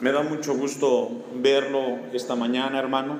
[0.00, 3.18] Me da mucho gusto verlo esta mañana, hermano.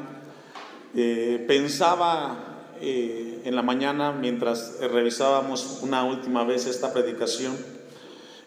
[0.95, 7.57] Eh, pensaba eh, en la mañana, mientras revisábamos una última vez esta predicación,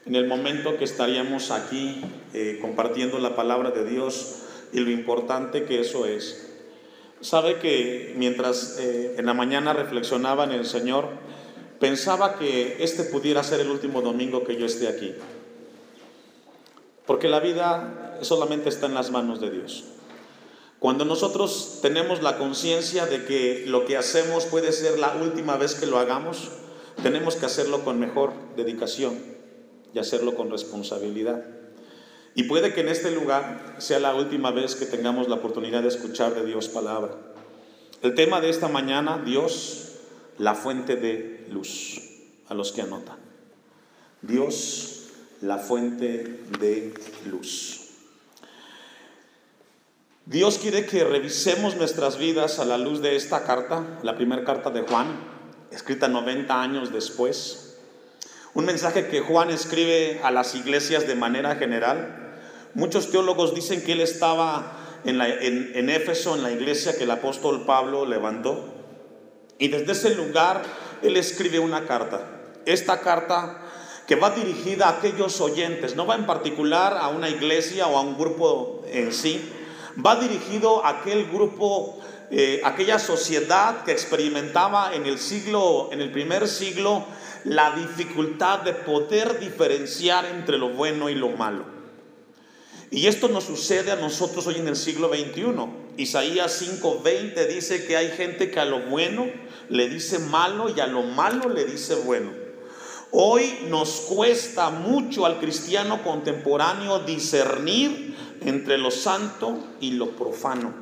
[0.05, 2.02] en el momento que estaríamos aquí
[2.34, 6.48] eh, compartiendo la palabra de Dios y lo importante que eso es.
[7.20, 11.09] Sabe que mientras en la mañana reflexionaba en el Señor,
[11.82, 15.13] pensaba que este pudiera ser el último domingo que yo esté aquí.
[17.05, 19.84] Porque la vida solamente está en las manos de Dios.
[20.79, 25.75] Cuando nosotros tenemos la conciencia de que lo que hacemos puede ser la última vez
[25.75, 26.49] que lo hagamos,
[27.03, 29.20] tenemos que hacerlo con mejor dedicación
[29.93, 31.45] y hacerlo con responsabilidad.
[32.34, 35.90] Y puede que en este lugar sea la última vez que tengamos la oportunidad de
[35.90, 37.15] escuchar de Dios palabra.
[38.01, 39.99] El tema de esta mañana, Dios,
[40.38, 42.01] la fuente de luz,
[42.48, 43.20] a los que anotan.
[44.21, 45.09] Dios,
[45.41, 46.93] la fuente de
[47.29, 47.80] luz.
[50.32, 54.70] Dios quiere que revisemos nuestras vidas a la luz de esta carta, la primera carta
[54.70, 55.07] de Juan,
[55.71, 57.76] escrita 90 años después.
[58.54, 62.37] Un mensaje que Juan escribe a las iglesias de manera general.
[62.76, 67.66] Muchos teólogos dicen que él estaba en, en Éfeso, en la iglesia que el apóstol
[67.66, 68.74] Pablo levantó.
[69.57, 70.62] Y desde ese lugar
[71.02, 72.22] él escribe una carta.
[72.66, 73.63] Esta carta
[74.07, 78.02] que va dirigida a aquellos oyentes, no va en particular a una iglesia o a
[78.02, 79.57] un grupo en sí,
[80.03, 86.11] va dirigido a aquel grupo, eh, aquella sociedad que experimentaba en el siglo, en el
[86.11, 87.06] primer siglo,
[87.44, 91.66] la dificultad de poder diferenciar entre lo bueno y lo malo.
[92.91, 95.45] Y esto nos sucede a nosotros hoy en el siglo XXI.
[95.95, 99.28] Isaías 5:20 dice que hay gente que a lo bueno
[99.69, 102.31] le dice malo y a lo malo le dice bueno.
[103.12, 110.73] Hoy nos cuesta mucho al cristiano contemporáneo discernir entre lo santo y lo profano,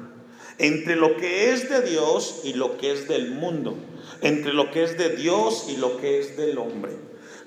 [0.58, 3.76] entre lo que es de Dios y lo que es del mundo,
[4.22, 6.98] entre lo que es de Dios y lo que es del hombre.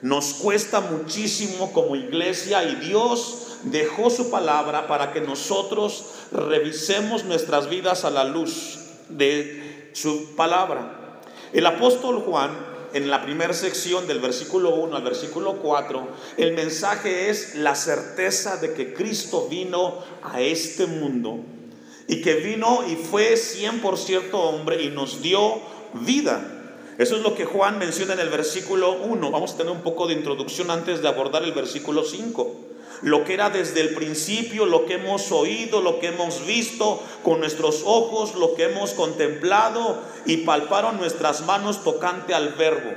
[0.03, 7.69] Nos cuesta muchísimo como iglesia y Dios dejó su palabra para que nosotros revisemos nuestras
[7.69, 11.21] vidas a la luz de su palabra.
[11.53, 17.31] El apóstol Juan en la primera sección del versículo 1 al versículo 4, el mensaje
[17.31, 21.41] es la certeza de que Cristo vino a este mundo
[22.09, 25.61] y que vino y fue 100% hombre y nos dio
[25.95, 26.59] vida.
[26.99, 29.31] Eso es lo que Juan menciona en el versículo 1.
[29.31, 32.72] Vamos a tener un poco de introducción antes de abordar el versículo 5
[33.03, 37.41] lo que era desde el principio, lo que hemos oído, lo que hemos visto con
[37.41, 42.91] nuestros ojos, lo que hemos contemplado y palparon nuestras manos tocante al verbo.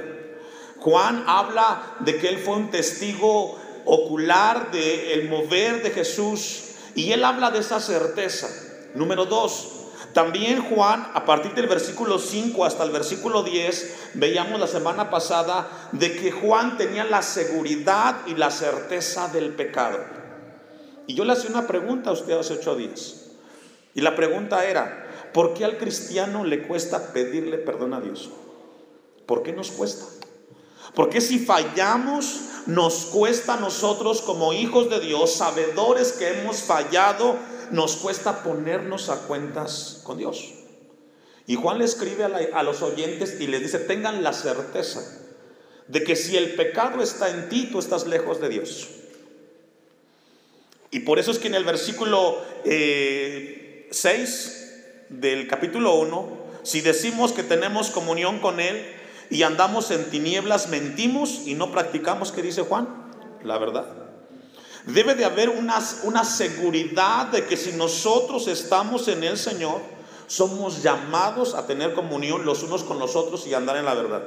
[0.80, 7.24] Juan habla de que él fue un testigo ocular del mover de Jesús y él
[7.24, 8.50] habla de esa certeza.
[8.94, 9.75] Número dos,
[10.16, 15.68] también Juan, a partir del versículo 5 hasta el versículo 10, veíamos la semana pasada
[15.92, 20.00] de que Juan tenía la seguridad y la certeza del pecado.
[21.06, 23.26] Y yo le hacía una pregunta a usted hace ocho días.
[23.94, 28.30] Y la pregunta era, ¿por qué al cristiano le cuesta pedirle perdón a Dios?
[29.26, 30.06] ¿Por qué nos cuesta?
[30.94, 37.36] Porque si fallamos, nos cuesta a nosotros como hijos de Dios, sabedores que hemos fallado,
[37.72, 40.54] nos cuesta ponernos a cuentas con Dios.
[41.48, 45.02] Y Juan le escribe a, los oyentes y les dice, tengan la certeza
[45.88, 48.90] de que si el pecado está en ti, tú estás lejos de Dios.
[50.90, 53.90] Y por eso es que en el versículo 6 eh,
[55.10, 58.84] del capítulo 1, si decimos que tenemos comunión con Él
[59.30, 62.88] y andamos en tinieblas, mentimos y no practicamos, ¿qué dice Juan?
[63.44, 64.05] La verdad.
[64.88, 69.82] Debe de haber una, una seguridad de que si nosotros estamos en el Señor,
[70.28, 74.24] somos llamados a tener comunión los unos con los otros y andar en la verdad.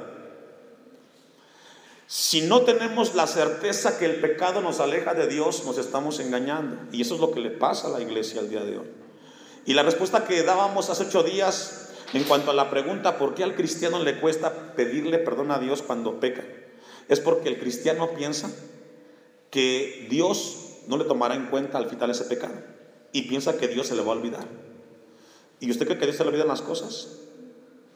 [2.07, 6.77] Si no tenemos la certeza que el pecado nos aleja de Dios, nos estamos engañando.
[6.91, 8.87] Y eso es lo que le pasa a la iglesia al día de hoy.
[9.65, 13.43] Y la respuesta que dábamos hace ocho días en cuanto a la pregunta por qué
[13.43, 16.43] al cristiano le cuesta pedirle perdón a Dios cuando peca,
[17.07, 18.49] es porque el cristiano piensa
[19.49, 22.55] que Dios no le tomará en cuenta al final ese pecado
[23.11, 24.45] y piensa que Dios se le va a olvidar.
[25.59, 27.19] ¿Y usted cree que Dios se le olvidan las cosas?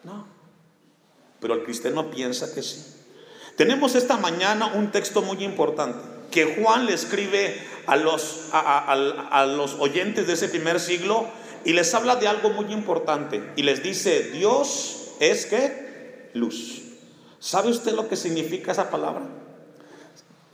[0.03, 0.27] No.
[1.39, 2.83] Pero el cristiano piensa que sí.
[3.55, 5.99] Tenemos esta mañana un texto muy importante
[6.31, 11.27] que Juan le escribe a los, a, los oyentes de ese primer siglo
[11.63, 16.81] y les habla de algo muy importante y les dice, Dios es que luz.
[17.39, 19.42] ¿Sabe usted lo que significa esa palabra?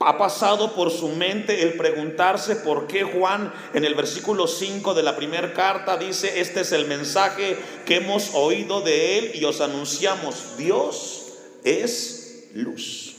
[0.02, 5.02] Ha pasado por su mente el preguntarse por qué Juan en el versículo 5 de
[5.02, 9.60] la primera carta dice, este es el mensaje que hemos oído de él y os
[9.60, 13.16] anunciamos, Dios es luz.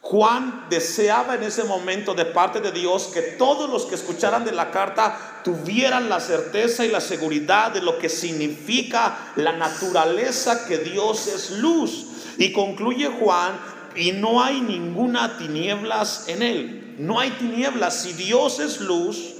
[0.00, 4.52] Juan deseaba en ese momento de parte de Dios que todos los que escucharan de
[4.52, 10.78] la carta tuvieran la certeza y la seguridad de lo que significa la naturaleza que
[10.78, 12.06] Dios es luz.
[12.36, 16.94] Y concluye Juan y no hay ninguna tinieblas en él.
[16.98, 18.02] No hay tinieblas.
[18.02, 19.34] Si Dios es luz,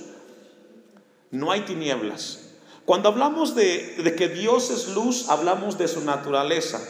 [1.31, 2.41] no hay tinieblas.
[2.85, 6.81] Cuando hablamos de, de, que Dios es luz, hablamos de su naturaleza.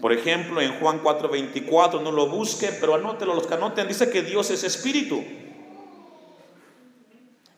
[0.00, 4.22] Por ejemplo, en Juan 4:24, no lo busque, pero anótelo, los que anoten, dice que
[4.22, 5.24] Dios es espíritu.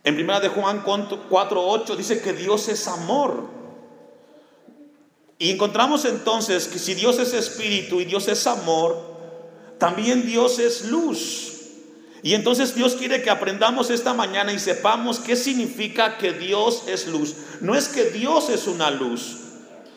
[0.05, 3.59] En primera de Juan 4:8 dice que Dios es amor.
[5.39, 9.08] Y encontramos entonces que si Dios es espíritu y Dios es amor,
[9.79, 11.55] también Dios es luz.
[12.23, 17.07] Y entonces Dios quiere que aprendamos esta mañana y sepamos qué significa que Dios es
[17.07, 17.37] luz.
[17.61, 19.37] No es que Dios es una luz,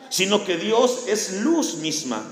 [0.08, 2.22] sino que Dios es luz misma.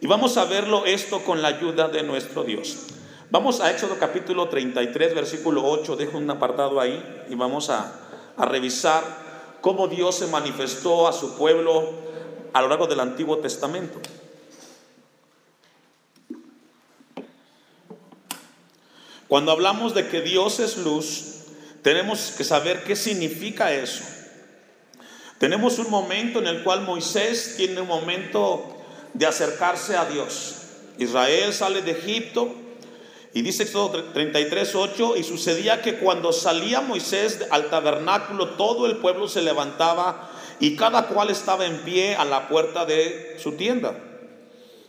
[0.00, 2.76] Y vamos a verlo esto con la ayuda de nuestro Dios.
[3.30, 5.96] Vamos a Éxodo capítulo 33, versículo 8.
[5.96, 8.00] Dejo un apartado ahí y vamos a,
[8.36, 9.02] a revisar
[9.62, 11.88] cómo Dios se manifestó a su pueblo
[12.52, 13.98] a lo largo del Antiguo Testamento.
[19.28, 21.34] Cuando hablamos de que Dios es luz,
[21.82, 24.04] tenemos que saber qué significa eso.
[25.38, 28.76] Tenemos un momento en el cual Moisés tiene un momento
[29.12, 30.56] de acercarse a Dios.
[30.98, 32.54] Israel sale de Egipto
[33.32, 38.98] y dice Éxodo 33, 8, y sucedía que cuando salía Moisés al tabernáculo, todo el
[38.98, 40.30] pueblo se levantaba
[40.60, 43.98] y cada cual estaba en pie a la puerta de su tienda.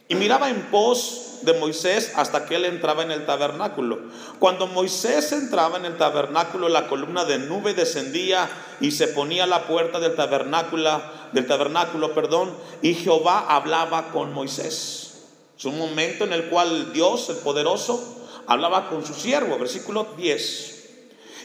[0.08, 4.00] Y miraba en pos de Moisés hasta que él entraba en el tabernáculo.
[4.40, 8.50] Cuando Moisés entraba en el tabernáculo, la columna de nube descendía
[8.82, 11.02] y se ponía a la puerta del tabernáculo,
[11.32, 15.24] del tabernáculo, perdón, y Jehová hablaba con Moisés.
[15.58, 18.02] Es un momento en el cual Dios, el poderoso,
[18.48, 20.76] hablaba con su siervo, versículo 10.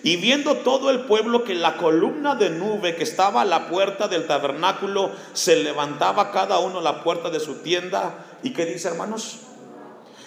[0.02, 4.08] Y viendo todo el pueblo que la columna de nube que estaba a la puerta
[4.08, 8.24] del tabernáculo se levantaba cada uno a la puerta de su tienda.
[8.42, 9.40] ¿Y qué dice, hermanos?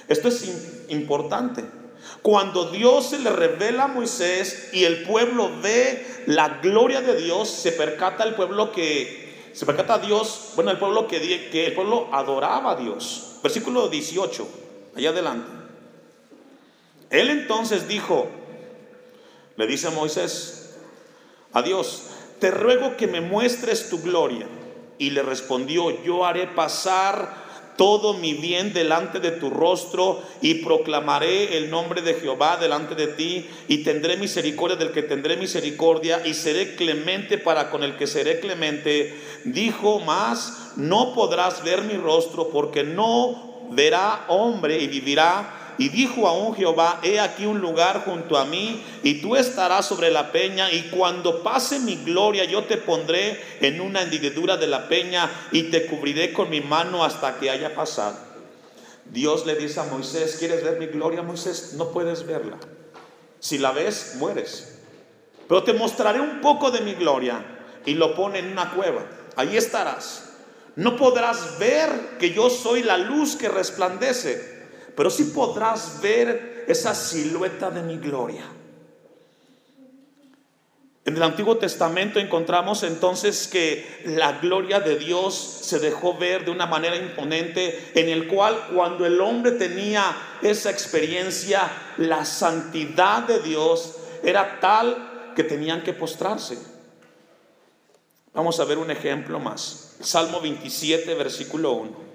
[0.07, 1.63] Esto es importante.
[2.21, 7.49] Cuando Dios se le revela a Moisés y el pueblo ve la gloria de Dios,
[7.49, 12.09] se percata el pueblo que, se percata a Dios, bueno, el pueblo que, el pueblo
[12.11, 13.39] adoraba a Dios.
[13.43, 14.47] Versículo 18,
[14.95, 15.49] allá adelante.
[17.09, 18.27] Él entonces dijo,
[19.55, 20.75] le dice a Moisés,
[21.51, 22.07] a Dios,
[22.39, 24.47] te ruego que me muestres tu gloria.
[24.97, 27.42] Y le respondió, yo haré pasar
[27.77, 33.07] todo mi bien delante de tu rostro y proclamaré el nombre de Jehová delante de
[33.07, 38.07] ti y tendré misericordia del que tendré misericordia y seré clemente para con el que
[38.07, 39.13] seré clemente.
[39.45, 46.27] Dijo más, no podrás ver mi rostro porque no verá hombre y vivirá y dijo
[46.27, 50.71] aún Jehová, he aquí un lugar junto a mí, y tú estarás sobre la peña,
[50.71, 55.63] y cuando pase mi gloria yo te pondré en una hendidura de la peña, y
[55.63, 58.17] te cubriré con mi mano hasta que haya pasado.
[59.05, 61.73] Dios le dice a Moisés, ¿quieres ver mi gloria, Moisés?
[61.73, 62.57] No puedes verla.
[63.39, 64.79] Si la ves, mueres.
[65.47, 67.43] Pero te mostraré un poco de mi gloria,
[67.85, 69.05] y lo pone en una cueva.
[69.35, 70.29] Ahí estarás.
[70.75, 74.52] No podrás ver que yo soy la luz que resplandece
[74.95, 78.43] pero sí podrás ver esa silueta de mi gloria.
[81.05, 86.51] En el Antiguo Testamento encontramos entonces que la gloria de Dios se dejó ver de
[86.51, 93.39] una manera imponente, en el cual cuando el hombre tenía esa experiencia, la santidad de
[93.39, 96.57] Dios era tal que tenían que postrarse.
[98.33, 99.97] Vamos a ver un ejemplo más.
[99.99, 102.12] Salmo 27, versículo 1.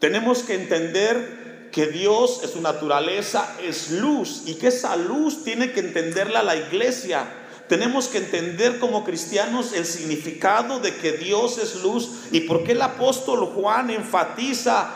[0.00, 5.72] Tenemos que entender que Dios es su naturaleza, es luz y que esa luz tiene
[5.72, 7.26] que entenderla la iglesia.
[7.68, 12.72] Tenemos que entender como cristianos el significado de que Dios es luz y por qué
[12.72, 14.90] el apóstol Juan enfatiza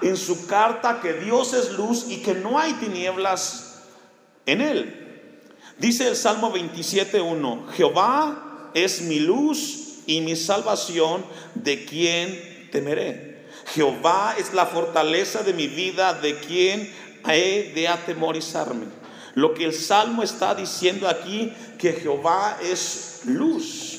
[0.00, 3.82] en su carta que Dios es luz y que no hay tinieblas
[4.46, 5.02] en él.
[5.78, 13.35] Dice el Salmo 27.1, Jehová es mi luz y mi salvación, ¿de quien temeré?
[13.74, 16.92] Jehová es la fortaleza de mi vida, de quien
[17.28, 18.86] he de atemorizarme.
[19.34, 23.96] Lo que el Salmo está diciendo aquí, que Jehová es luz.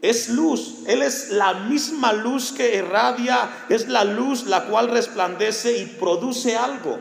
[0.00, 0.76] es luz.
[0.86, 6.56] Él es la misma luz que irradia, es la luz la cual resplandece y produce
[6.56, 6.98] algo.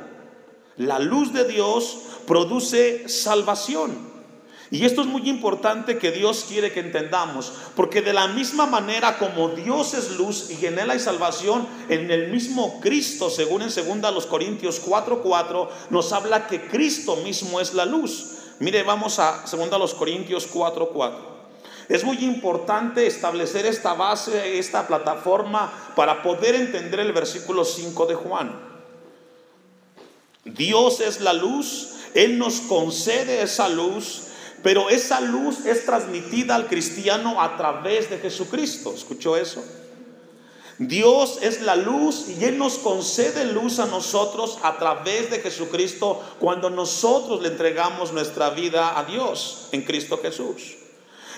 [0.77, 4.16] La luz de Dios produce salvación.
[4.69, 9.17] Y esto es muy importante que Dios quiere que entendamos, porque de la misma manera
[9.17, 13.69] como Dios es luz y en él hay salvación, en el mismo Cristo, según en
[13.69, 18.33] 2 Corintios 4:4, nos habla que Cristo mismo es la luz.
[18.59, 21.37] Mire, vamos a 2 Corintios 4:4.
[21.87, 28.15] Es muy importante establecer esta base, esta plataforma para poder entender el versículo 5 de
[28.15, 28.67] Juan.
[30.43, 34.26] Dios es la luz, Él nos concede esa luz
[34.63, 38.93] pero esa luz es transmitida al cristiano a través de Jesucristo.
[38.95, 39.63] ¿Escuchó eso?
[40.79, 46.21] Dios es la luz y Él nos concede luz a nosotros a través de Jesucristo
[46.39, 50.86] cuando nosotros le entregamos nuestra vida a Dios en Cristo Jesús.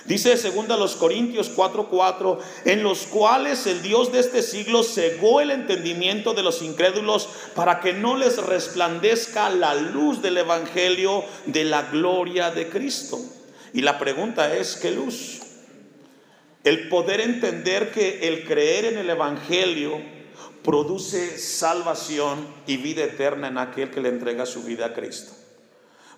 [0.06, 5.50] Dice segunda los Corintios 4:4, en los cuales el Dios de este siglo cegó el
[5.50, 11.82] entendimiento de los incrédulos para que no les resplandezca la luz del evangelio de la
[11.82, 13.18] gloria de Cristo.
[13.72, 15.40] Y la pregunta es, ¿qué luz?
[16.64, 20.00] El poder entender que el creer en el evangelio
[20.62, 25.39] produce salvación y vida eterna en aquel que le entrega su vida a Cristo.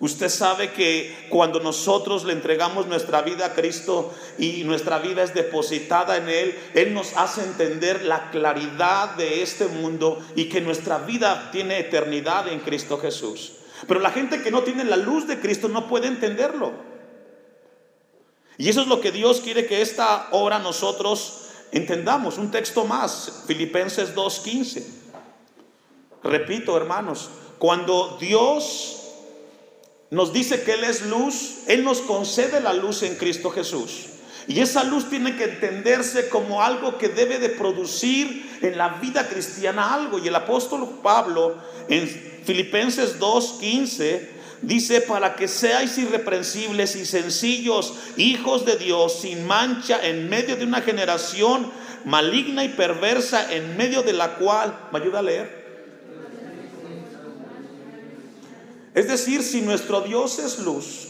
[0.01, 5.33] Usted sabe que cuando nosotros le entregamos nuestra vida a Cristo y nuestra vida es
[5.33, 10.99] depositada en Él, Él nos hace entender la claridad de este mundo y que nuestra
[10.99, 13.53] vida tiene eternidad en Cristo Jesús.
[13.87, 16.73] Pero la gente que no tiene la luz de Cristo no puede entenderlo.
[18.59, 22.39] Y eso es lo que Dios quiere que esta hora nosotros entendamos.
[22.39, 24.85] Un texto más, Filipenses 2.15.
[26.23, 29.02] Repito, hermanos, cuando Dios
[30.13, 34.09] nos dice que Él es luz, Él nos concede la luz en Cristo Jesús.
[34.47, 39.27] Y esa luz tiene que entenderse como algo que debe de producir en la vida
[39.27, 40.19] cristiana algo.
[40.19, 41.57] Y el apóstol Pablo
[41.89, 42.07] en
[42.45, 44.29] Filipenses 2.15
[44.61, 50.67] dice, para que seáis irreprensibles y sencillos, hijos de Dios, sin mancha, en medio de
[50.67, 51.73] una generación
[52.05, 55.62] maligna y perversa, en medio de la cual, ¿me ayuda a leer?
[58.95, 61.09] Es decir, si nuestro Dios es luz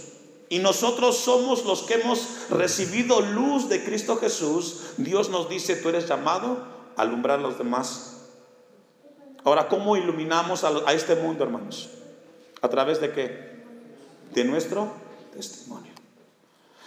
[0.49, 5.89] y nosotros somos los que hemos recibido luz de Cristo Jesús, Dios nos dice, tú
[5.89, 6.65] eres llamado
[6.97, 8.13] a alumbrar a los demás.
[9.45, 11.91] Ahora, ¿cómo iluminamos a, este mundo, hermanos?
[12.61, 13.63] ¿A través de qué?
[14.33, 14.93] De nuestro
[15.35, 15.93] testimonio.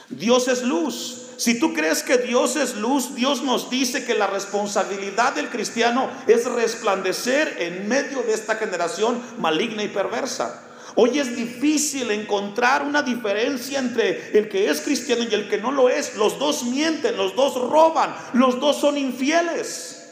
[0.10, 1.24] Dios es luz.
[1.38, 6.10] Si tú crees que Dios es luz, Dios nos dice que la responsabilidad del cristiano
[6.28, 10.65] es resplandecer en medio de esta generación maligna y perversa.
[10.98, 15.72] Hoy es difícil encontrar una diferencia entre el que es cristiano y el que no
[15.72, 16.16] lo es.
[16.16, 20.04] Los dos mienten, los dos roban, los dos son infieles.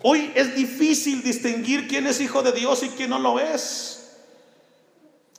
[0.00, 4.16] Hoy es difícil distinguir quién es hijo de Dios y quién no lo es.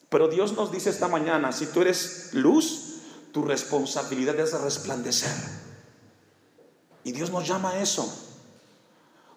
[0.08, 3.02] Pero Dios nos dice esta mañana, si tú eres luz,
[3.34, 5.34] tu responsabilidad es resplandecer.
[7.04, 8.33] Y Dios nos llama a eso.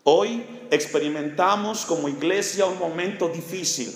[0.09, 3.93] Hoy experimentamos como iglesia un momento difícil,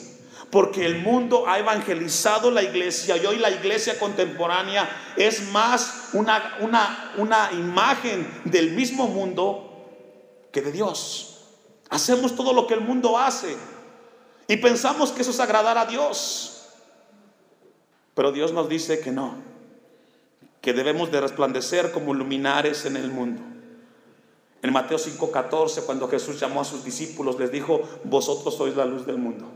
[0.51, 6.57] porque el mundo ha evangelizado la iglesia y hoy la iglesia contemporánea es más una,
[6.59, 9.87] una, una imagen del mismo mundo
[10.51, 11.45] que de Dios.
[11.91, 13.57] Hacemos todo lo que el mundo hace
[14.49, 16.71] y pensamos que eso es agradar a Dios.
[18.17, 19.37] Pero Dios nos dice que no,
[20.61, 23.60] que debemos de resplandecer como luminares en el mundo.
[24.63, 29.07] En Mateo 5:14, cuando Jesús llamó a sus discípulos, les dijo, vosotros sois la luz
[29.07, 29.47] del mundo.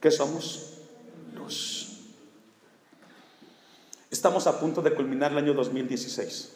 [0.00, 0.78] ¿Qué somos?
[1.34, 1.82] Luz.
[4.10, 6.52] Estamos a punto de culminar el año 2016.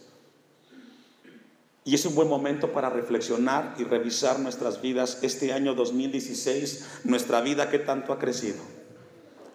[1.84, 5.20] Y es un buen momento para reflexionar y revisar nuestras vidas.
[5.22, 8.58] Este año 2016, nuestra vida, ¿qué tanto ha crecido?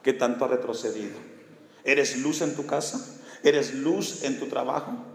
[0.02, 1.18] ¿Qué tanto ha retrocedido?
[1.84, 3.20] ¿Eres luz en tu casa?
[3.44, 5.11] ¿Eres luz en tu trabajo?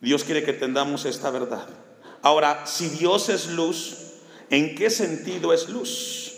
[0.00, 1.66] Dios quiere que entendamos esta verdad.
[2.22, 3.96] Ahora, si Dios es luz,
[4.50, 6.34] ¿en qué sentido es luz?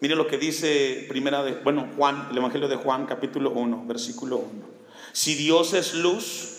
[0.00, 4.36] Mire lo que dice primera de, bueno, Juan, el Evangelio de Juan, capítulo 1, versículo
[4.38, 4.48] 1.
[5.12, 6.58] Si Dios es luz,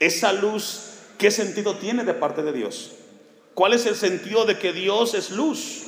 [0.00, 0.80] esa luz,
[1.18, 2.92] ¿qué sentido tiene de parte de Dios?
[3.54, 5.82] ¿Cuál es el sentido de que Dios es luz?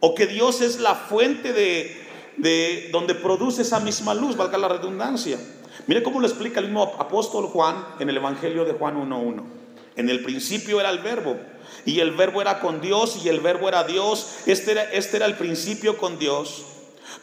[0.00, 1.96] O que Dios es la fuente de,
[2.36, 5.38] de donde produce esa misma luz, valga la redundancia.
[5.86, 9.42] Mire cómo lo explica el mismo apóstol Juan en el Evangelio de Juan 1.1.
[9.96, 11.36] En el principio era el verbo
[11.84, 14.38] y el verbo era con Dios y el verbo era Dios.
[14.46, 16.64] Este era, este era el principio con Dios.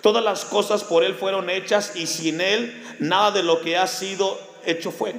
[0.01, 3.87] Todas las cosas por Él fueron hechas y sin Él nada de lo que ha
[3.87, 5.15] sido hecho fue.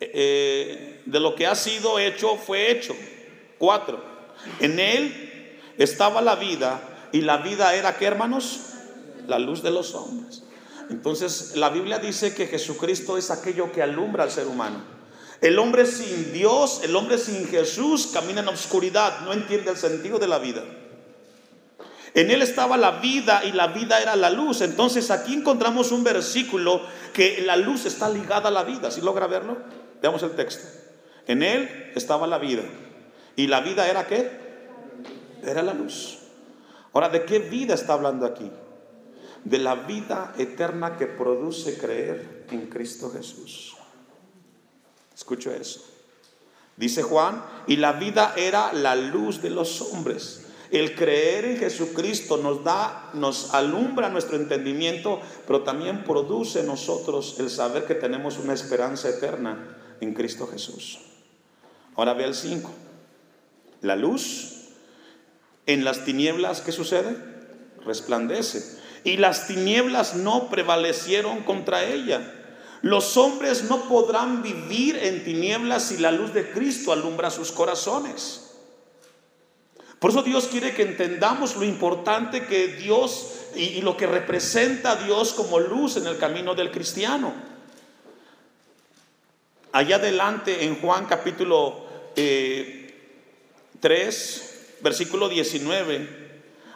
[0.00, 2.94] Eh, de lo que ha sido hecho fue hecho.
[3.58, 4.02] Cuatro.
[4.60, 8.60] En Él estaba la vida y la vida era, ¿qué hermanos?
[9.26, 10.45] La luz de los hombres.
[10.90, 14.82] Entonces la Biblia dice que Jesucristo es aquello que alumbra al ser humano.
[15.40, 20.18] El hombre sin Dios, el hombre sin Jesús camina en obscuridad, no entiende el sentido
[20.18, 20.62] de la vida.
[22.14, 24.62] En él estaba la vida y la vida era la luz.
[24.62, 26.80] Entonces aquí encontramos un versículo
[27.12, 28.90] que la luz está ligada a la vida.
[28.90, 29.58] ¿Sí logra verlo?
[30.00, 30.66] Veamos el texto.
[31.26, 32.62] En él estaba la vida.
[33.36, 34.30] ¿Y la vida era qué?
[35.44, 36.16] Era la luz.
[36.94, 38.50] Ahora, ¿de qué vida está hablando aquí?
[39.46, 43.76] De la vida eterna que produce creer en Cristo Jesús.
[45.14, 45.84] Escucho eso.
[46.76, 50.42] Dice Juan, y la vida era la luz de los hombres.
[50.72, 57.48] El creer en Jesucristo nos da, nos alumbra nuestro entendimiento, pero también produce nosotros el
[57.50, 60.98] saber que tenemos una esperanza eterna en Cristo Jesús.
[61.94, 62.68] Ahora ve el 5.
[63.82, 64.56] La luz
[65.66, 67.16] en las tinieblas, ¿qué sucede?
[67.84, 68.75] Resplandece.
[69.06, 72.28] Y las tinieblas no prevalecieron contra ella.
[72.82, 78.50] Los hombres no podrán vivir en tinieblas si la luz de Cristo alumbra sus corazones.
[80.00, 84.96] Por eso Dios quiere que entendamos lo importante que Dios y, lo que representa a
[84.96, 87.32] Dios como luz en el camino del cristiano.
[89.70, 91.86] Allá adelante en Juan capítulo
[92.16, 92.90] 3, eh,
[94.80, 96.08] versículo 19,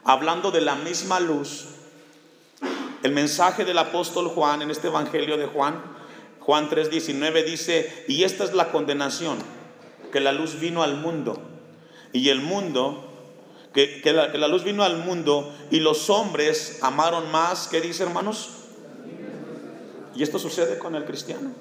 [0.04, 1.66] hablando de la misma luz,
[3.02, 5.82] el mensaje del apóstol Juan en este Evangelio de Juan,
[6.40, 9.38] Juan 3, 19 dice, y esta es la condenación,
[10.12, 11.40] que la luz vino al mundo,
[12.12, 13.06] y el mundo
[13.72, 18.50] que, la, luz vino al mundo y los hombres amaron más, ¿qué dice hermanos?
[20.14, 21.52] Y esto sucede con el cristiano.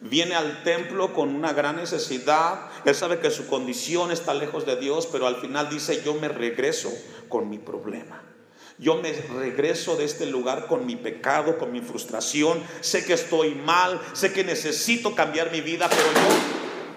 [0.00, 4.76] Viene al templo con una gran necesidad, él sabe que su condición está lejos de
[4.76, 6.92] Dios, pero al final dice, yo me regreso
[7.28, 8.22] con mi problema.
[8.78, 12.62] Yo me regreso de este lugar con mi pecado, con mi frustración.
[12.80, 16.36] Sé que estoy mal, sé que necesito cambiar mi vida, pero yo,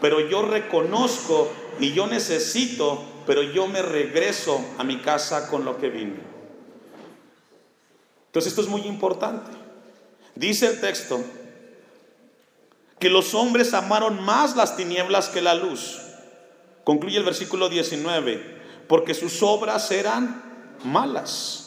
[0.02, 5.78] pero yo reconozco y yo necesito pero yo me regreso a mi casa con lo
[5.78, 6.20] que vine.
[8.28, 9.52] Entonces esto es muy importante.
[10.36, 11.24] Dice el texto
[13.00, 16.02] que los hombres amaron más las tinieblas que la luz.
[16.84, 21.65] Concluye el versículo 19, porque sus obras eran malas.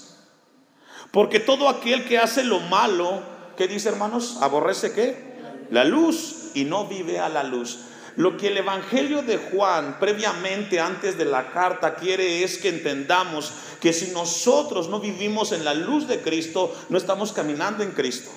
[1.10, 3.22] Porque todo aquel que hace lo malo,
[3.56, 4.38] ¿qué dice hermanos?
[4.40, 5.38] Aborrece qué?
[5.70, 7.78] La luz y no vive a la luz.
[8.16, 13.52] Lo que el Evangelio de Juan previamente, antes de la carta, quiere es que entendamos
[13.80, 18.30] que si nosotros no vivimos en la luz de Cristo, no estamos caminando en Cristo.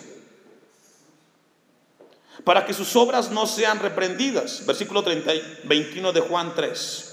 [2.43, 4.65] Para que sus obras no sean reprendidas.
[4.65, 5.31] Versículo 30,
[5.63, 7.07] 21 de Juan 3.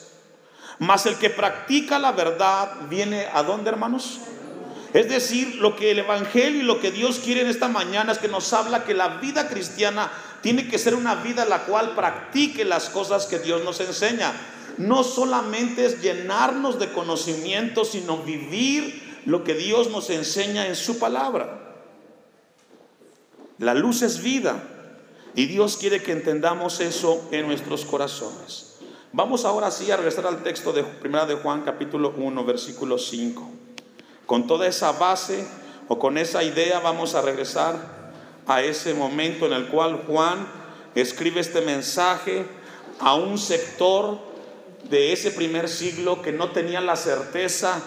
[0.81, 4.21] Mas el que practica la verdad viene a dónde, hermanos?
[4.95, 8.19] Es decir, lo que el Evangelio y lo que Dios quiere en esta mañana es
[8.19, 12.65] que nos habla que la vida cristiana tiene que ser una vida la cual practique
[12.65, 14.33] las cosas que Dios nos enseña.
[14.79, 20.99] No solamente es llenarnos de conocimiento, sino vivir lo que Dios nos enseña en su
[20.99, 21.77] palabra.
[23.59, 24.63] La luz es vida
[25.35, 28.77] y Dios quiere que entendamos eso en nuestros corazones.
[29.13, 33.58] Vamos ahora sí a regresar al texto de Primera de Juan capítulo 1 versículo 5.
[34.29, 35.47] Con toda esa base
[35.89, 37.77] o con esa idea vamos a regresar
[38.47, 40.47] a ese momento en el cual Juan
[40.95, 42.45] escribe este mensaje
[43.01, 44.19] a un sector
[44.91, 47.81] de ese primer siglo que no tenía la certeza,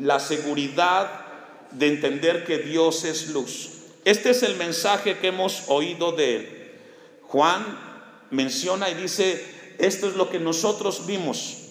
[0.00, 1.12] la seguridad
[1.70, 3.70] de entender que Dios es luz.
[4.04, 6.72] Este es el mensaje que hemos oído de él.
[7.22, 7.64] Juan
[8.32, 9.44] menciona y dice,
[9.78, 11.68] esto es lo que nosotros vimos,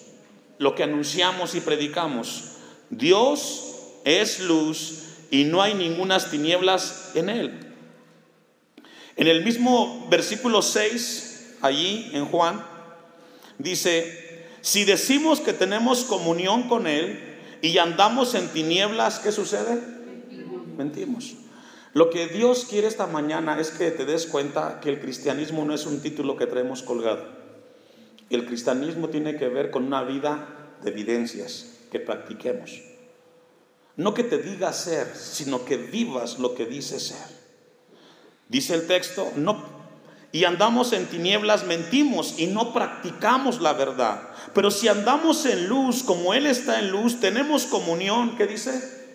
[0.56, 2.55] lo que anunciamos y predicamos.
[2.90, 7.60] Dios es luz y no hay ningunas tinieblas en él.
[9.16, 12.62] En el mismo versículo 6, allí en Juan,
[13.58, 17.18] dice, si decimos que tenemos comunión con Él
[17.62, 19.80] y andamos en tinieblas, ¿qué sucede?
[20.76, 21.34] Mentimos.
[21.94, 25.74] Lo que Dios quiere esta mañana es que te des cuenta que el cristianismo no
[25.74, 27.24] es un título que traemos colgado.
[28.28, 30.46] El cristianismo tiene que ver con una vida
[30.82, 32.82] de evidencias que practiquemos.
[33.96, 37.26] No que te diga ser, sino que vivas lo que dice ser.
[38.48, 39.64] Dice el texto, no,
[40.30, 44.20] y andamos en tinieblas, mentimos y no practicamos la verdad.
[44.52, 49.06] Pero si andamos en luz, como Él está en luz, tenemos comunión, ¿qué dice?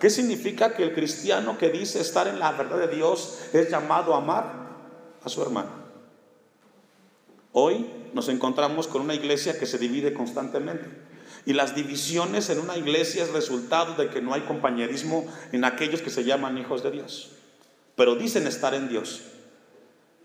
[0.00, 4.14] ¿Qué significa que el cristiano que dice estar en la verdad de Dios es llamado
[4.14, 4.52] a amar
[5.22, 5.70] a su hermano?
[7.52, 11.08] Hoy nos encontramos con una iglesia que se divide constantemente.
[11.48, 16.02] Y las divisiones en una iglesia es resultado de que no hay compañerismo en aquellos
[16.02, 17.30] que se llaman hijos de Dios.
[17.96, 19.22] Pero dicen estar en Dios.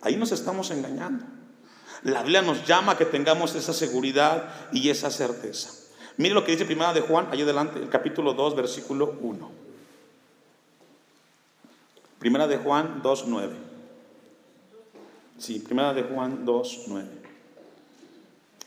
[0.01, 1.23] Ahí nos estamos engañando.
[2.01, 5.69] La Biblia nos llama a que tengamos esa seguridad y esa certeza.
[6.17, 9.51] Mire lo que dice Primera de Juan, allá adelante, el capítulo 2, versículo 1.
[12.19, 13.55] Primera de Juan 2, 9.
[15.37, 17.07] Sí, Primera de Juan 2, 9.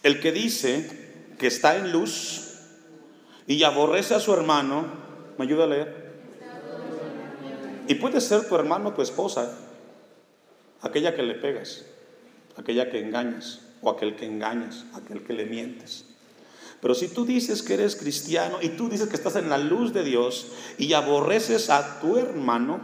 [0.03, 2.46] El que dice que está en luz
[3.47, 4.85] y aborrece a su hermano,
[5.39, 6.07] ¿me ayuda a leer?
[7.89, 9.57] Y puede ser tu hermano, tu esposa,
[10.81, 11.85] aquella que le pegas,
[12.57, 16.05] aquella que engañas, o aquel que engañas, aquel que le mientes.
[16.81, 19.93] Pero si tú dices que eres cristiano y tú dices que estás en la luz
[19.93, 22.81] de Dios y aborreces a tu hermano,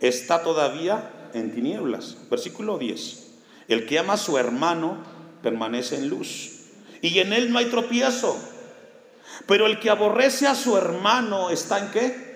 [0.00, 2.16] está todavía en tinieblas.
[2.30, 3.26] Versículo 10.
[3.68, 4.98] El que ama a su hermano
[5.42, 6.62] permanece en luz
[7.00, 8.36] y en él no hay tropiezo.
[9.46, 12.32] Pero el que aborrece a su hermano está en qué?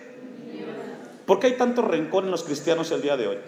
[1.27, 3.39] ¿Por qué hay tanto rencor en los cristianos el día de hoy?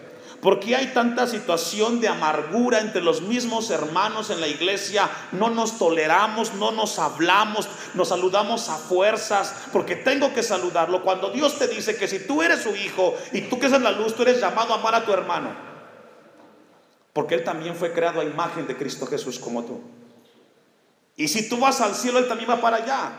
[0.41, 5.09] ¿Por qué hay tanta situación de amargura entre los mismos hermanos en la iglesia?
[5.33, 11.03] No nos toleramos, no nos hablamos, nos saludamos a fuerzas, porque tengo que saludarlo.
[11.03, 13.91] Cuando Dios te dice que si tú eres su hijo y tú que eres la
[13.91, 15.49] luz, tú eres llamado a amar a tu hermano.
[17.11, 19.81] Porque Él también fue creado a imagen de Cristo Jesús como tú.
[21.17, 23.11] Y si tú vas al cielo, Él también va para allá.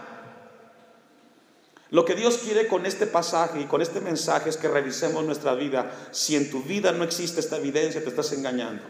[1.91, 5.55] Lo que Dios quiere con este pasaje y con este mensaje es que revisemos nuestra
[5.55, 5.91] vida.
[6.13, 8.85] Si en tu vida no existe esta evidencia, te estás engañando.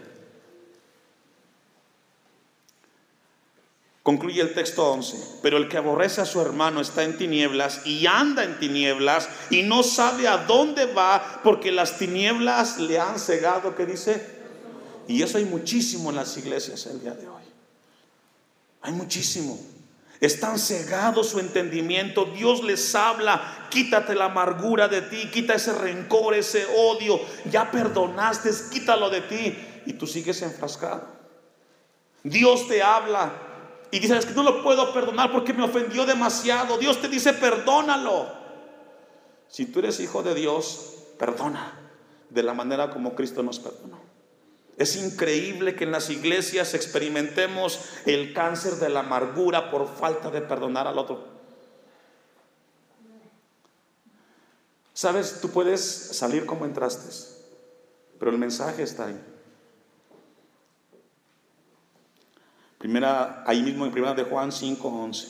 [4.03, 5.39] Concluye el texto 11.
[5.41, 9.63] Pero el que aborrece a su hermano está en tinieblas y anda en tinieblas y
[9.63, 13.75] no sabe a dónde va porque las tinieblas le han cegado.
[13.75, 14.41] ¿Qué dice?
[15.07, 17.43] Y eso hay muchísimo en las iglesias el día de hoy.
[18.81, 19.59] Hay muchísimo.
[20.21, 22.25] Están cegados su entendimiento.
[22.25, 23.67] Dios les habla.
[23.69, 25.29] Quítate la amargura de ti.
[25.31, 27.19] Quita ese rencor, ese odio.
[27.49, 28.51] Ya perdonaste.
[28.71, 29.57] Quítalo de ti.
[29.87, 31.07] Y tú sigues enfrascado.
[32.23, 33.33] Dios te habla.
[33.89, 36.77] Y dices que no lo puedo perdonar porque me ofendió demasiado.
[36.77, 38.27] Dios te dice perdónalo.
[39.47, 41.81] Si tú eres hijo de Dios, perdona
[42.31, 44.00] de la manera como Cristo nos perdonó.
[44.77, 50.41] Es increíble que en las iglesias experimentemos el cáncer de la amargura por falta de
[50.41, 51.27] perdonar al otro.
[54.93, 57.09] Sabes, tú puedes salir como entraste,
[58.19, 59.19] pero el mensaje está ahí.
[62.77, 65.27] Primera, ahí mismo en primera de Juan 5:11.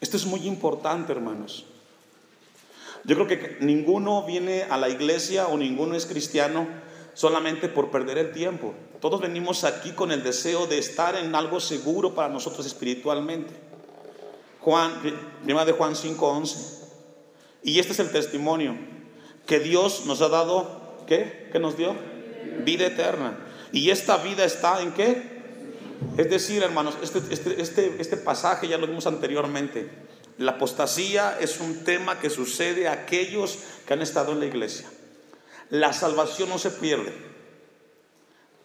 [0.00, 1.66] Esto es muy importante, hermanos.
[3.04, 6.66] Yo creo que ninguno viene a la iglesia o ninguno es cristiano
[7.18, 8.74] solamente por perder el tiempo.
[9.00, 13.52] Todos venimos aquí con el deseo de estar en algo seguro para nosotros espiritualmente.
[14.60, 14.92] Juan,
[15.42, 16.78] primera de Juan 5:11.
[17.64, 18.76] Y este es el testimonio
[19.46, 21.48] que Dios nos ha dado, ¿qué?
[21.50, 21.96] ¿Qué nos dio?
[22.64, 23.36] Vida eterna.
[23.72, 25.42] Y esta vida está en qué?
[26.16, 29.90] Es decir, hermanos, este, este, este, este pasaje ya lo vimos anteriormente.
[30.38, 34.86] La apostasía es un tema que sucede a aquellos que han estado en la iglesia.
[35.70, 37.12] La salvación no se pierde,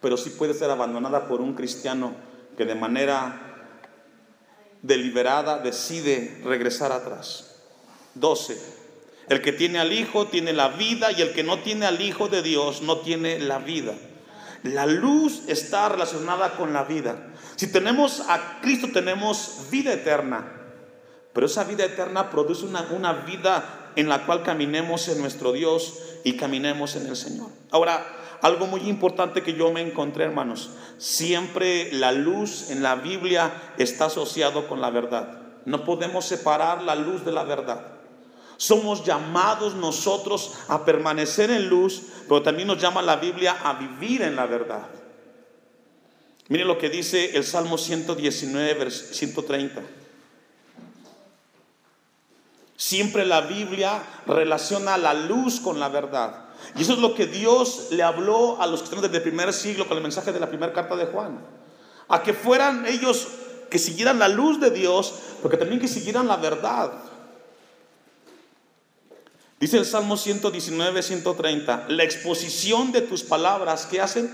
[0.00, 2.14] pero sí puede ser abandonada por un cristiano
[2.56, 3.54] que de manera
[4.82, 7.56] deliberada decide regresar atrás.
[8.14, 8.58] 12.
[9.28, 12.28] El que tiene al Hijo tiene la vida y el que no tiene al Hijo
[12.28, 13.94] de Dios no tiene la vida.
[14.62, 17.32] La luz está relacionada con la vida.
[17.56, 20.52] Si tenemos a Cristo tenemos vida eterna,
[21.32, 25.98] pero esa vida eterna produce una, una vida en la cual caminemos en nuestro Dios
[26.24, 27.48] y caminemos en el Señor.
[27.70, 28.04] Ahora,
[28.42, 34.06] algo muy importante que yo me encontré, hermanos, siempre la luz en la Biblia está
[34.06, 35.38] asociado con la verdad.
[35.64, 37.86] No podemos separar la luz de la verdad.
[38.56, 44.22] Somos llamados nosotros a permanecer en luz, pero también nos llama la Biblia a vivir
[44.22, 44.86] en la verdad.
[46.48, 49.82] Miren lo que dice el Salmo 119, 130.
[52.76, 56.46] Siempre la Biblia relaciona la luz con la verdad.
[56.76, 59.96] Y eso es lo que Dios le habló a los cristianos del primer siglo con
[59.96, 61.38] el mensaje de la primera carta de Juan.
[62.08, 63.28] A que fueran ellos
[63.70, 66.92] que siguieran la luz de Dios, porque también que siguieran la verdad.
[69.60, 74.32] Dice el Salmo 119, 130, la exposición de tus palabras, ¿qué hacen?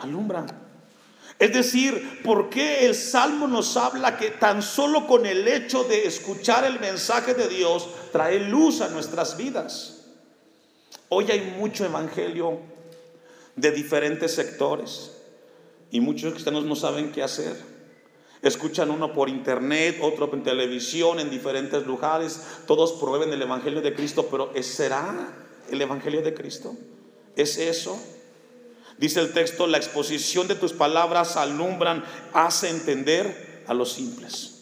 [0.00, 0.67] Alumbran.
[1.38, 6.06] Es decir, ¿por qué el Salmo nos habla que tan solo con el hecho de
[6.06, 10.06] escuchar el mensaje de Dios trae luz a nuestras vidas?
[11.08, 12.58] Hoy hay mucho evangelio
[13.54, 15.12] de diferentes sectores
[15.90, 17.56] y muchos cristianos no saben qué hacer.
[18.42, 22.40] Escuchan uno por internet, otro en televisión, en diferentes lugares.
[22.66, 25.34] Todos prueben el Evangelio de Cristo, pero ¿será
[25.70, 26.76] el Evangelio de Cristo?
[27.34, 28.00] ¿Es eso?
[28.98, 34.58] Dice el texto, la exposición de tus palabras alumbran, hace entender a los simples.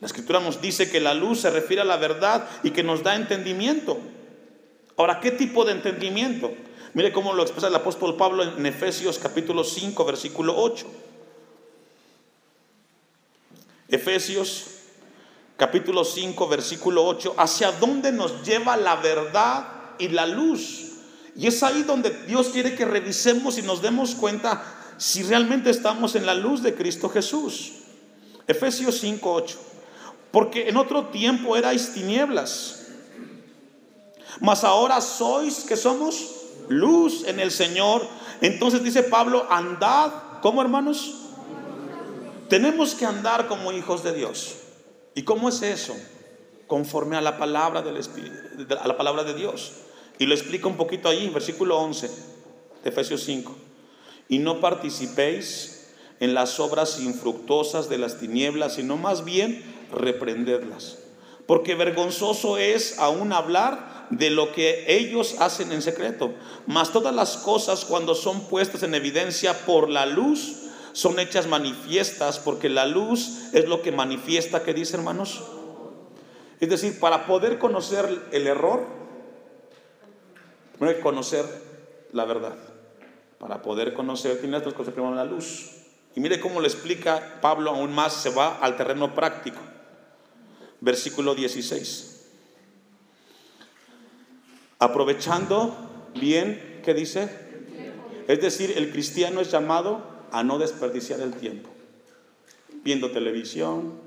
[0.00, 3.02] La escritura nos dice que la luz se refiere a la verdad y que nos
[3.02, 3.98] da entendimiento.
[4.96, 6.52] Ahora, ¿qué tipo de entendimiento?
[6.94, 10.86] Mire cómo lo expresa el apóstol Pablo en Efesios capítulo 5, versículo 8.
[13.88, 14.66] Efesios
[15.56, 19.66] capítulo 5, versículo 8, hacia dónde nos lleva la verdad
[19.98, 20.95] y la luz.
[21.36, 24.62] Y es ahí donde Dios quiere que revisemos y nos demos cuenta
[24.96, 27.72] si realmente estamos en la luz de Cristo Jesús.
[28.46, 29.58] Efesios 5, 8.
[30.30, 32.86] Porque en otro tiempo erais tinieblas,
[34.40, 36.30] mas ahora sois que somos
[36.68, 38.06] luz en el Señor.
[38.40, 41.14] Entonces dice Pablo, andad, ¿cómo hermanos?
[42.48, 44.56] Tenemos que andar como hijos de Dios.
[45.14, 45.96] ¿Y cómo es eso?
[46.66, 48.34] Conforme a la palabra del Espíritu,
[48.78, 49.72] a la palabra de Dios.
[50.18, 52.08] Y lo explica un poquito ahí, versículo 11
[52.82, 53.54] de Efesios 5.
[54.28, 55.88] Y no participéis
[56.20, 60.98] en las obras infructuosas de las tinieblas, sino más bien reprendedlas.
[61.46, 66.32] Porque vergonzoso es aún hablar de lo que ellos hacen en secreto.
[66.66, 72.38] Mas todas las cosas cuando son puestas en evidencia por la luz, son hechas manifiestas
[72.38, 75.42] porque la luz es lo que manifiesta, ¿qué dice hermanos?
[76.58, 78.86] Es decir, para poder conocer el error,
[80.78, 81.44] primero hay que conocer
[82.12, 82.56] la verdad.
[83.38, 85.72] Para poder conocer, tiene que conocer primero la luz.
[86.14, 89.60] Y mire cómo le explica Pablo aún más, se va al terreno práctico.
[90.80, 92.16] Versículo 16.
[94.78, 95.74] Aprovechando
[96.14, 97.28] bien, ¿qué dice?
[98.28, 101.70] Es decir, el cristiano es llamado a no desperdiciar el tiempo,
[102.82, 104.00] viendo televisión,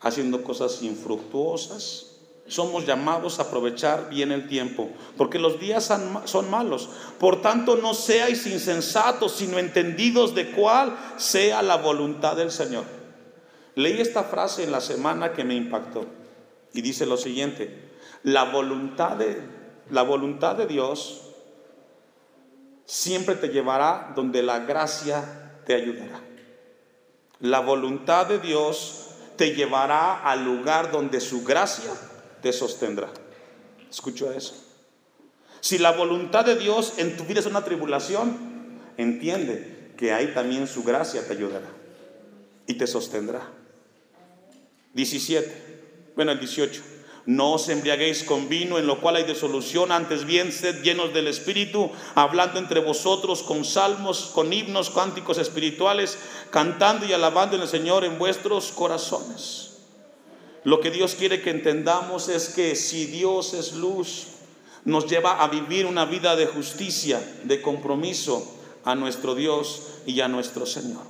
[0.00, 2.13] haciendo cosas infructuosas.
[2.46, 5.90] Somos llamados a aprovechar bien el tiempo, porque los días
[6.24, 6.90] son malos.
[7.18, 12.84] Por tanto, no seáis insensatos, sino entendidos de cuál sea la voluntad del Señor.
[13.76, 16.06] Leí esta frase en la semana que me impactó
[16.74, 19.40] y dice lo siguiente, la voluntad de,
[19.90, 21.22] la voluntad de Dios
[22.84, 26.20] siempre te llevará donde la gracia te ayudará.
[27.40, 31.90] La voluntad de Dios te llevará al lugar donde su gracia
[32.44, 33.08] te sostendrá.
[33.90, 34.52] Escucho eso.
[35.62, 38.36] Si la voluntad de Dios en tu vida es una tribulación,
[38.98, 41.70] entiende que ahí también su gracia te ayudará
[42.66, 43.48] y te sostendrá.
[44.92, 46.82] 17, bueno, el 18.
[47.24, 51.28] No os embriaguéis con vino en lo cual hay desolución, antes bien sed llenos del
[51.28, 56.18] Espíritu, hablando entre vosotros con salmos, con himnos, cánticos espirituales,
[56.50, 59.73] cantando y alabando en el Señor en vuestros corazones.
[60.64, 64.28] Lo que Dios quiere que entendamos es que si Dios es luz,
[64.84, 68.50] nos lleva a vivir una vida de justicia, de compromiso
[68.84, 71.02] a nuestro Dios y a nuestro Señor.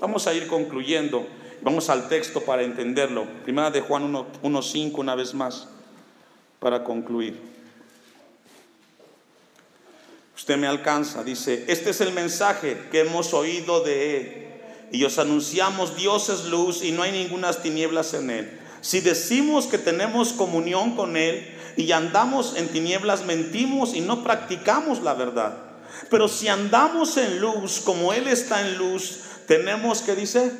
[0.00, 1.26] Vamos a ir concluyendo.
[1.62, 3.26] Vamos al texto para entenderlo.
[3.42, 5.66] Primera de Juan 1.5 una vez más,
[6.58, 7.40] para concluir.
[10.36, 14.44] Usted me alcanza, dice, este es el mensaje que hemos oído de Él.
[14.92, 18.60] Y os anunciamos, Dios es luz y no hay ninguna tinieblas en Él.
[18.84, 25.00] Si decimos que tenemos comunión con Él y andamos en tinieblas, mentimos y no practicamos
[25.00, 25.56] la verdad.
[26.10, 30.52] Pero si andamos en luz, como Él está en luz, tenemos que, dice,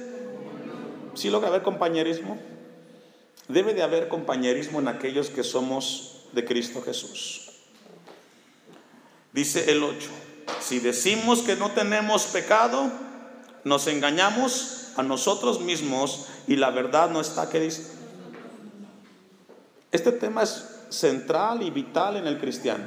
[1.13, 2.39] ¿Sí logra haber compañerismo?
[3.49, 7.51] Debe de haber compañerismo en aquellos que somos de Cristo Jesús.
[9.35, 10.09] Dice el 8,
[10.63, 12.91] si decimos que no tenemos pecado,
[13.65, 18.04] nos engañamos a nosotros mismos y la verdad no está, ¿qué dice?
[19.95, 22.85] Este tema es central y vital en el cristiano.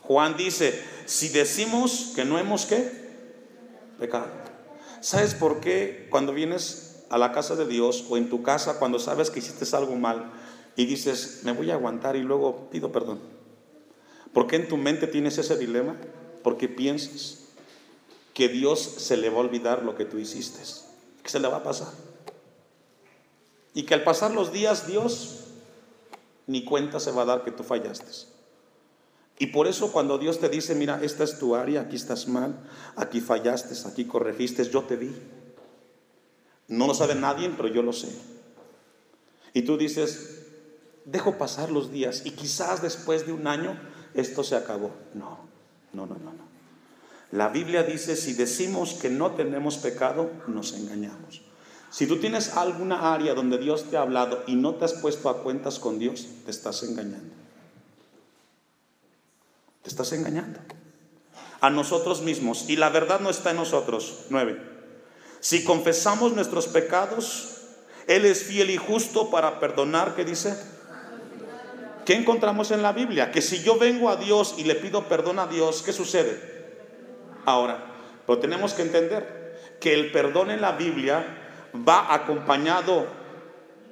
[0.00, 2.90] Juan dice, si decimos que no hemos qué?
[3.98, 4.28] Pecado.
[5.02, 8.98] ¿Sabes por qué cuando vienes a la casa de Dios o en tu casa cuando
[8.98, 10.32] sabes que hiciste algo mal
[10.74, 13.20] y dices, me voy a aguantar y luego pido perdón?
[14.32, 15.96] ¿Por qué en tu mente tienes ese dilema?
[16.42, 17.40] Porque piensas
[18.32, 20.60] que Dios se le va a olvidar lo que tú hiciste,
[21.22, 21.92] que se le va a pasar.
[23.74, 25.44] Y que al pasar los días Dios
[26.48, 28.10] ni cuenta se va a dar que tú fallaste.
[29.38, 32.58] Y por eso cuando Dios te dice, mira, esta es tu área, aquí estás mal,
[32.96, 35.14] aquí fallaste, aquí corregiste, yo te vi.
[36.66, 38.08] No lo sabe nadie, pero yo lo sé.
[39.54, 40.46] Y tú dices,
[41.04, 43.78] dejo pasar los días y quizás después de un año
[44.14, 44.90] esto se acabó.
[45.14, 45.38] No,
[45.92, 46.32] no, no, no.
[46.32, 46.48] no.
[47.30, 51.42] La Biblia dice, si decimos que no tenemos pecado, nos engañamos.
[51.90, 55.28] Si tú tienes alguna área donde Dios te ha hablado y no te has puesto
[55.30, 57.34] a cuentas con Dios, te estás engañando.
[59.82, 60.60] Te estás engañando.
[61.60, 62.68] A nosotros mismos.
[62.68, 64.26] Y la verdad no está en nosotros.
[64.28, 64.60] Nueve.
[65.40, 67.62] Si confesamos nuestros pecados,
[68.06, 70.56] Él es fiel y justo para perdonar, ¿qué dice?
[72.04, 73.30] ¿Qué encontramos en la Biblia?
[73.30, 76.58] Que si yo vengo a Dios y le pido perdón a Dios, ¿qué sucede?
[77.44, 77.84] Ahora,
[78.26, 83.06] pero tenemos que entender que el perdón en la Biblia va acompañado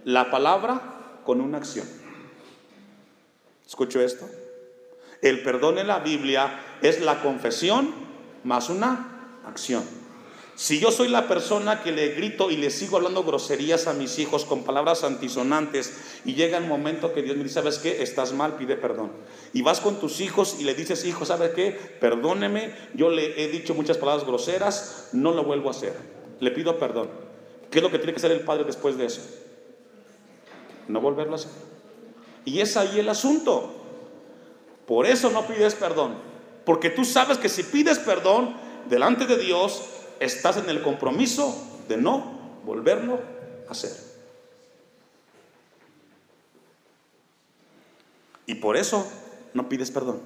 [0.05, 1.87] la palabra con una acción.
[3.67, 4.29] ¿Escucho esto?
[5.23, 7.93] El perdón en la Biblia es la confesión
[8.45, 9.83] más una acción.
[10.55, 14.19] Si yo soy la persona que le grito y le sigo hablando groserías a mis
[14.19, 15.93] hijos con palabras antisonantes
[16.25, 18.03] y llega el momento que Dios me dice, ¿sabes qué?
[18.03, 19.12] Estás mal, pide perdón.
[19.53, 21.73] Y vas con tus hijos y le dices, hijo, ¿sabes qué?
[21.73, 25.95] Perdóneme, yo le he dicho muchas palabras groseras, no lo vuelvo a hacer.
[26.41, 27.26] Le pido perdón.
[27.77, 29.21] ¿Qué es lo que tiene que hacer el padre después de eso?
[30.89, 31.51] No volverlo a hacer.
[32.47, 33.71] Y es ahí el asunto.
[34.87, 36.15] Por eso no pides perdón.
[36.65, 38.57] Porque tú sabes que si pides perdón
[38.89, 41.55] delante de Dios, estás en el compromiso
[41.87, 43.21] de no volverlo
[43.69, 43.93] a hacer.
[48.47, 49.07] Y por eso
[49.53, 50.23] no pides perdón.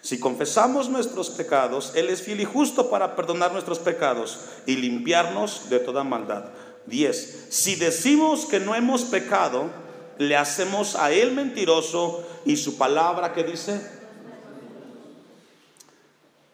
[0.00, 5.68] Si confesamos nuestros pecados, Él es fiel y justo para perdonar nuestros pecados y limpiarnos
[5.68, 6.46] de toda maldad.
[6.86, 7.48] 10.
[7.50, 9.70] Si decimos que no hemos pecado,
[10.18, 14.00] le hacemos a Él mentiroso y su palabra que dice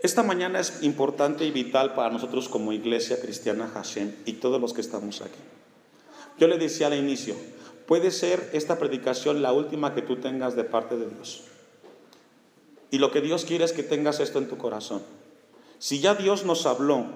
[0.07, 4.73] esta mañana es importante y vital para nosotros como iglesia cristiana Hashem y todos los
[4.73, 5.41] que estamos aquí.
[6.39, 7.35] Yo le decía al inicio,
[7.89, 11.45] puede ser esta predicación la última que tú tengas de parte de Dios.
[12.91, 15.03] Y lo que Dios quiere es que tengas esto en tu corazón.
[15.79, 17.07] Si ya Dios nos habló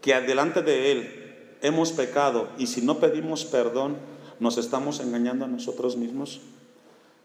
[0.00, 3.96] que adelante de Él hemos pecado y si no pedimos perdón,
[4.40, 6.40] nos estamos engañando a nosotros mismos,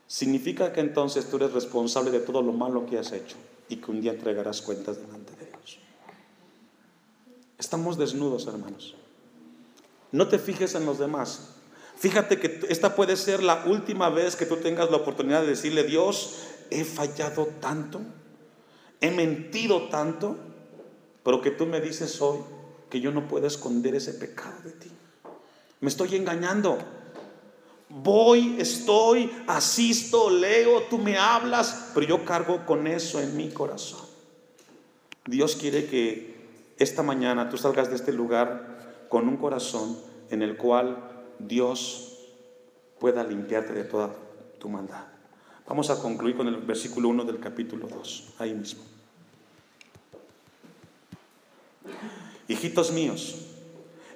[0.07, 3.37] significa que entonces tú eres responsable de todo lo malo que has hecho
[3.69, 5.79] y que un día entregarás cuentas delante de Dios.
[7.57, 8.95] Estamos desnudos, hermanos.
[10.11, 11.49] No te fijes en los demás.
[11.97, 15.83] Fíjate que esta puede ser la última vez que tú tengas la oportunidad de decirle,
[15.83, 16.35] Dios,
[16.71, 18.01] he fallado tanto,
[18.99, 20.37] he mentido tanto,
[21.23, 22.39] pero que tú me dices hoy
[22.89, 24.91] que yo no puedo esconder ese pecado de ti.
[25.81, 26.77] Me estoy engañando.
[27.89, 34.07] Voy, estoy, asisto, leo, tú me hablas, pero yo cargo con eso en mi corazón.
[35.25, 39.97] Dios quiere que esta mañana tú salgas de este lugar con un corazón
[40.29, 40.97] en el cual
[41.37, 42.29] Dios
[42.99, 44.15] pueda limpiarte de toda
[44.57, 45.10] tu maldad.
[45.71, 48.83] Vamos a concluir con el versículo 1 del capítulo 2, ahí mismo.
[52.49, 53.37] Hijitos míos,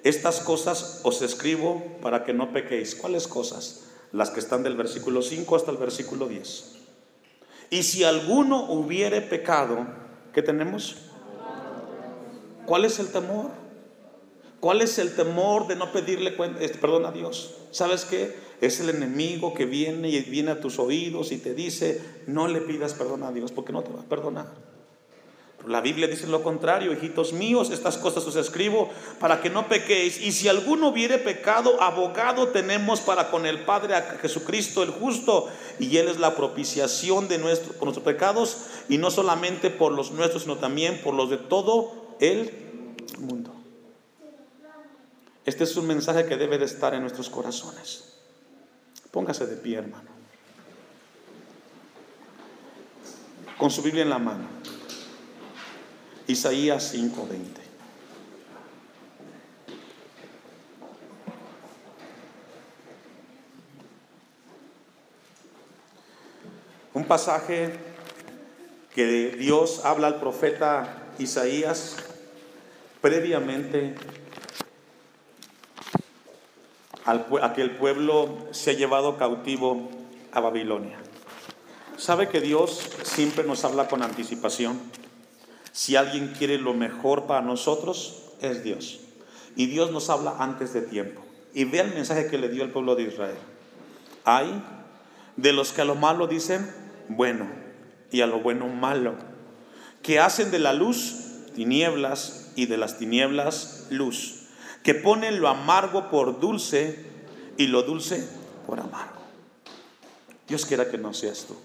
[0.03, 2.93] estas cosas os escribo para que no pequéis.
[2.93, 3.85] ¿Cuáles cosas?
[4.11, 6.73] Las que están del versículo 5 hasta el versículo 10.
[7.69, 9.87] Y si alguno hubiere pecado,
[10.33, 10.97] ¿qué tenemos?
[12.65, 13.51] ¿Cuál es el temor?
[14.59, 17.55] ¿Cuál es el temor de no pedirle este, perdón a Dios?
[17.71, 18.43] ¿Sabes qué?
[18.61, 22.61] Es el enemigo que viene y viene a tus oídos y te dice, no le
[22.61, 24.47] pidas perdón a Dios porque no te va a perdonar.
[25.67, 28.89] La Biblia dice lo contrario, hijitos míos, estas cosas os escribo
[29.19, 30.21] para que no pequéis.
[30.21, 35.47] Y si alguno hubiere pecado, abogado tenemos para con el Padre a Jesucristo el justo.
[35.79, 38.57] Y Él es la propiciación de por nuestros pecados,
[38.89, 42.51] y no solamente por los nuestros, sino también por los de todo el
[43.19, 43.51] mundo.
[45.45, 48.14] Este es un mensaje que debe de estar en nuestros corazones.
[49.15, 50.09] Póngase de pie, hermano.
[53.57, 54.43] Con su Biblia en la mano.
[56.27, 57.61] Isaías 5:20.
[66.93, 67.71] Un pasaje
[68.93, 71.95] que Dios habla al profeta Isaías
[72.99, 73.95] previamente
[77.05, 79.89] a que el pueblo se ha llevado cautivo
[80.31, 80.97] a Babilonia.
[81.97, 84.79] ¿Sabe que Dios siempre nos habla con anticipación?
[85.71, 88.99] Si alguien quiere lo mejor para nosotros, es Dios.
[89.55, 91.21] Y Dios nos habla antes de tiempo.
[91.53, 93.37] Y vea el mensaje que le dio el pueblo de Israel.
[94.25, 94.61] Hay
[95.37, 96.69] de los que a lo malo dicen
[97.07, 97.47] bueno
[98.11, 99.15] y a lo bueno malo,
[100.01, 101.15] que hacen de la luz
[101.55, 104.44] tinieblas y de las tinieblas luz,
[104.85, 107.03] que pone lo amargo por dulce
[107.57, 108.23] y lo dulce
[108.67, 109.19] por amargo.
[110.47, 111.55] Dios quiera que no seas tú.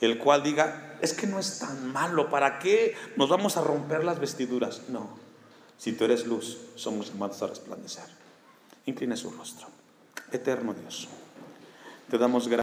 [0.00, 4.02] El cual diga, es que no es tan malo, ¿para qué nos vamos a romper
[4.02, 4.88] las vestiduras?
[4.88, 5.10] No,
[5.78, 8.04] si tú eres luz, somos llamados a resplandecer.
[8.86, 9.68] Incline su rostro.
[10.32, 11.06] Eterno Dios,
[12.10, 12.60] te damos gracias.